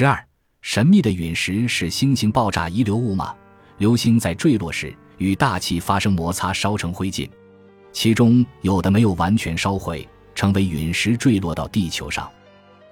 [0.00, 0.18] 十二，
[0.62, 3.34] 神秘的陨石是星星爆炸遗留物吗？
[3.76, 7.28] 流星在坠落时与大气发生摩擦，烧成灰烬，
[7.92, 12.26] 其中有的没有完全烧毁，成为陨石坠落到地球上。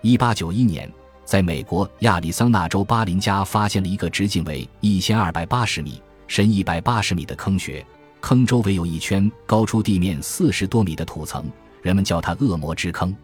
[0.02, 0.92] 一八九一年，
[1.24, 7.82] 在美国亚利桑那州巴林加发现了一个直径为一千二百八十米、深一百八十米的坑穴，
[8.20, 11.50] 坑周围有一圈高出地面四十多米的土层，
[11.80, 13.16] 人们叫它“恶魔之坑”。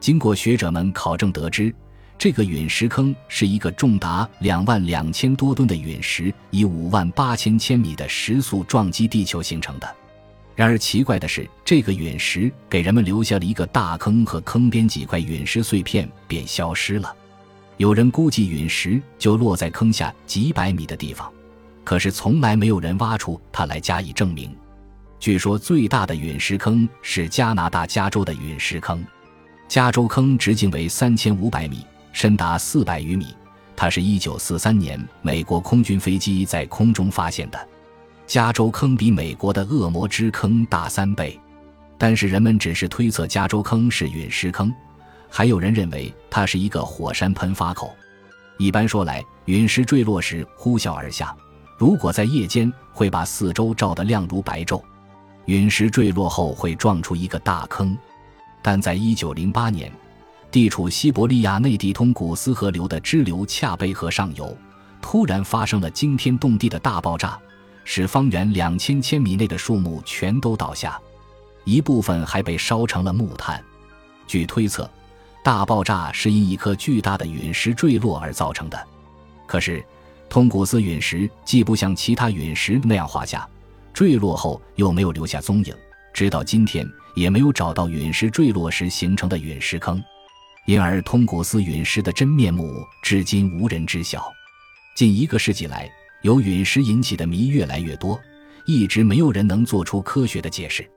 [0.00, 1.72] 经过学者们考证得知。
[2.20, 9.96] 这个陨石坑是一个重达两万两千多吨的陨石，以五万八千千米的时速撞击地球形成的。
[10.54, 17.10] 然而奇怪的是，这个陨石给人们留下了一个大坑和坑边几块陨石碎片便消失了。
[17.78, 21.32] 有人估计陨石就落在坑下几百米的地方，
[21.84, 24.54] 可是从来没有人挖出它来加以证明。
[25.18, 29.02] 据说最大的陨石坑是加拿大加州的陨石坑，
[29.68, 31.82] 加州坑直径为三千五百米。
[32.12, 33.34] 深达四百余米，
[33.76, 37.68] 它是一九四三年美国空军飞机在空中发现的。
[38.26, 41.38] 加州坑比美国的恶魔之坑大三倍，
[41.98, 44.72] 但是人们只是推测加州坑是陨石坑，
[45.28, 47.92] 还有人认为它是一个火山喷发口。
[48.58, 51.34] 一般说来，陨石坠落时呼啸而下，
[51.76, 54.82] 如果在夜间会把四周照得亮如白昼。
[55.46, 57.96] 陨石坠落后会撞出一个大坑，
[58.62, 59.90] 但在一九零八年。
[60.50, 64.56] 地处西伯利亚内地通古斯河流的支流恰贝河上游，
[65.00, 67.38] 突然发生了惊天动地的大爆炸，
[67.84, 71.00] 使方圆两千千米内的树木全都倒下，
[71.64, 73.62] 一部分还被烧成了木炭。
[74.26, 74.90] 据推测，
[75.44, 78.86] 大爆炸是因一颗巨大的陨石坠落而造成的。
[79.46, 79.84] 可是，
[80.28, 83.48] 通古斯陨石既不像其他陨石那样滑下，
[83.92, 85.74] 坠落后又没有留下踪影，
[86.12, 90.02] 直到今天也没有找到陨石坠落时形成的陨石坑。
[90.66, 94.22] 因而，通古斯陨石的真面目至今无人知晓。
[94.94, 95.90] 近一个世纪来，
[96.22, 98.20] 由陨石引起的谜越来越多，
[98.66, 100.88] 一直没有人能做出科学的解释。